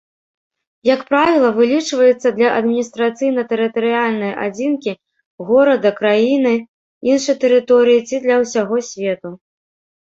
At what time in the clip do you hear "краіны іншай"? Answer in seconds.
6.01-7.35